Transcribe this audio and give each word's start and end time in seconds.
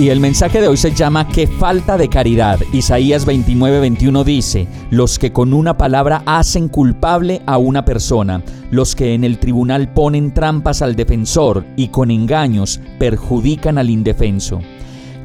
Y 0.00 0.08
el 0.08 0.18
mensaje 0.18 0.62
de 0.62 0.68
hoy 0.68 0.78
se 0.78 0.94
llama 0.94 1.28
Qué 1.28 1.46
falta 1.46 1.98
de 1.98 2.08
caridad. 2.08 2.58
Isaías 2.72 3.26
29:21 3.26 4.24
dice, 4.24 4.66
los 4.88 5.18
que 5.18 5.30
con 5.30 5.52
una 5.52 5.76
palabra 5.76 6.22
hacen 6.24 6.68
culpable 6.68 7.42
a 7.44 7.58
una 7.58 7.84
persona, 7.84 8.42
los 8.70 8.96
que 8.96 9.12
en 9.12 9.24
el 9.24 9.38
tribunal 9.38 9.92
ponen 9.92 10.32
trampas 10.32 10.80
al 10.80 10.96
defensor 10.96 11.66
y 11.76 11.88
con 11.88 12.10
engaños 12.10 12.80
perjudican 12.98 13.76
al 13.76 13.90
indefenso. 13.90 14.62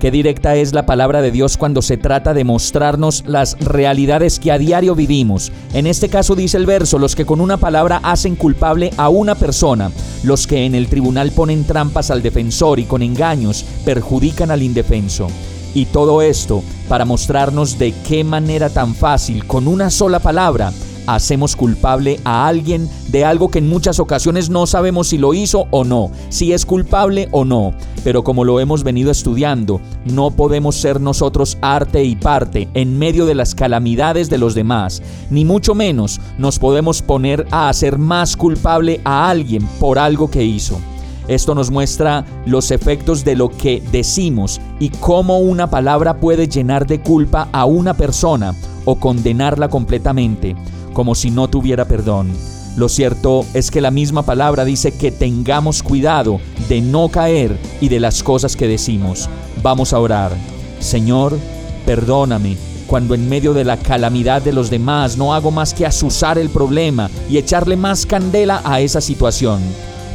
Qué 0.06 0.12
directa 0.12 0.56
es 0.56 0.72
la 0.72 0.86
palabra 0.86 1.24
de 1.24 1.32
Dios 1.32 1.58
cuando 1.58 1.82
se 1.82 1.98
trata 1.98 2.36
de 2.36 2.44
mostrarnos 2.44 3.24
las 3.26 3.58
realidades 3.58 4.38
que 4.38 4.52
a 4.52 4.60
diario 4.60 4.94
vivimos. 4.94 5.52
En 5.74 5.88
este 5.88 6.10
caso 6.10 6.36
dice 6.36 6.58
el 6.58 6.68
verso, 6.68 7.00
los 7.00 7.16
que 7.16 7.26
con 7.26 7.42
una 7.42 7.58
palabra 7.58 8.02
hacen 8.04 8.36
culpable 8.36 8.92
a 8.98 9.10
una 9.10 9.34
persona, 9.34 9.90
los 10.22 10.46
que 10.46 10.64
en 10.64 10.76
el 10.76 10.90
tribunal 10.90 11.32
ponen 11.32 11.64
trampas 11.64 12.12
al 12.12 12.22
defensor 12.22 12.78
y 12.78 12.84
con 12.84 13.02
engaños 13.02 13.66
perjudican 13.84 14.52
al 14.52 14.62
indefenso. 14.62 15.28
Y 15.74 15.86
todo 15.86 16.22
esto 16.22 16.62
para 16.88 17.06
mostrarnos 17.06 17.80
de 17.80 17.92
qué 18.08 18.24
manera 18.24 18.70
tan 18.70 18.94
fácil, 18.94 19.48
con 19.48 19.68
una 19.68 19.90
sola 19.90 20.20
palabra, 20.20 20.72
hacemos 21.08 21.56
culpable 21.56 22.20
a 22.24 22.48
alguien 22.48 22.90
de 23.10 23.26
algo 23.26 23.50
que 23.50 23.60
en 23.60 23.70
muchas 23.70 24.00
ocasiones 24.00 24.50
no 24.50 24.68
sabemos 24.68 25.08
si 25.08 25.18
lo 25.18 25.34
hizo 25.34 25.68
o 25.72 25.84
no, 25.84 26.12
si 26.30 26.54
es 26.54 26.66
culpable 26.66 27.28
o 27.32 27.46
no. 27.46 27.74
Pero 28.04 28.24
como 28.24 28.44
lo 28.44 28.60
hemos 28.60 28.84
venido 28.84 29.12
estudiando, 29.12 29.82
no 30.06 30.32
podemos 30.32 30.76
ser 30.76 31.02
nosotros 31.02 31.58
arte 31.62 32.04
y 32.04 32.16
parte 32.16 32.68
en 32.74 32.98
medio 32.98 33.26
de 33.26 33.36
las 33.36 33.56
calamidades 33.56 34.30
de 34.30 34.38
los 34.38 34.56
demás, 34.56 35.02
ni 35.30 35.46
mucho 35.46 35.76
menos 35.76 36.20
nos 36.38 36.60
podemos 36.60 37.02
poner 37.02 37.48
a 37.52 37.70
hacer 37.70 37.98
más 37.98 38.36
culpable 38.36 39.02
a 39.04 39.30
alguien 39.30 39.66
por 39.80 40.00
algo 40.00 40.30
que 40.30 40.44
hizo. 40.44 40.80
Esto 41.28 41.56
nos 41.56 41.72
muestra 41.72 42.24
los 42.46 42.70
efectos 42.70 43.26
de 43.26 43.36
lo 43.36 43.50
que 43.50 43.82
decimos 43.92 44.62
y 44.80 44.90
cómo 44.90 45.40
una 45.40 45.70
palabra 45.70 46.20
puede 46.20 46.48
llenar 46.48 46.86
de 46.86 47.02
culpa 47.02 47.50
a 47.52 47.66
una 47.66 47.96
persona 47.96 48.54
o 48.86 49.00
condenarla 49.00 49.70
completamente 49.70 50.56
como 50.96 51.14
si 51.14 51.30
no 51.30 51.48
tuviera 51.48 51.86
perdón. 51.86 52.32
Lo 52.76 52.90
cierto 52.90 53.46
es 53.54 53.70
que 53.70 53.82
la 53.82 53.92
misma 53.92 54.24
palabra 54.24 54.66
dice 54.66 54.92
que 54.92 55.12
tengamos 55.12 55.84
cuidado 55.84 56.40
de 56.68 56.82
no 56.82 57.10
caer 57.10 57.56
y 57.80 57.90
de 57.90 58.00
las 58.00 58.24
cosas 58.24 58.56
que 58.56 58.68
decimos. 58.68 59.30
Vamos 59.62 59.94
a 59.94 60.00
orar. 60.00 60.32
Señor, 60.80 61.38
perdóname 61.86 62.58
cuando 62.88 63.14
en 63.14 63.28
medio 63.28 63.54
de 63.54 63.66
la 63.66 63.78
calamidad 63.78 64.42
de 64.42 64.54
los 64.54 64.70
demás 64.70 65.18
no 65.18 65.34
hago 65.34 65.52
más 65.52 65.74
que 65.74 65.86
asusar 65.86 66.38
el 66.38 66.50
problema 66.50 67.10
y 67.30 67.38
echarle 67.38 67.76
más 67.76 68.06
candela 68.06 68.62
a 68.64 68.80
esa 68.80 69.02
situación. 69.02 69.62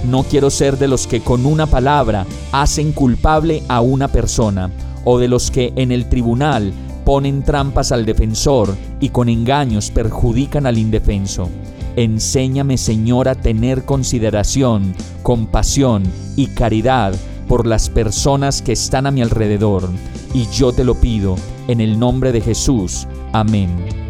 No 0.08 0.22
quiero 0.22 0.48
ser 0.48 0.78
de 0.78 0.88
los 0.88 1.06
que 1.06 1.20
con 1.20 1.44
una 1.44 1.66
palabra 1.66 2.26
hacen 2.52 2.92
culpable 2.92 3.62
a 3.68 3.80
una 3.82 4.08
persona 4.08 4.70
o 5.04 5.18
de 5.18 5.28
los 5.28 5.50
que 5.50 5.72
en 5.76 5.92
el 5.92 6.08
tribunal 6.08 6.72
ponen 7.10 7.42
trampas 7.42 7.90
al 7.90 8.06
defensor 8.06 8.72
y 9.00 9.08
con 9.08 9.28
engaños 9.28 9.90
perjudican 9.90 10.64
al 10.64 10.78
indefenso. 10.78 11.48
Enséñame, 11.96 12.78
Señor, 12.78 13.28
a 13.28 13.34
tener 13.34 13.84
consideración, 13.84 14.94
compasión 15.24 16.04
y 16.36 16.46
caridad 16.46 17.12
por 17.48 17.66
las 17.66 17.90
personas 17.90 18.62
que 18.62 18.70
están 18.70 19.08
a 19.08 19.10
mi 19.10 19.22
alrededor. 19.22 19.88
Y 20.34 20.46
yo 20.52 20.72
te 20.72 20.84
lo 20.84 20.94
pido, 20.94 21.34
en 21.66 21.80
el 21.80 21.98
nombre 21.98 22.30
de 22.30 22.42
Jesús. 22.42 23.08
Amén. 23.32 24.09